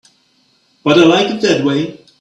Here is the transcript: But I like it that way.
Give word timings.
But 0.83 0.97
I 0.97 1.03
like 1.05 1.29
it 1.29 1.41
that 1.43 1.63
way. 1.63 2.03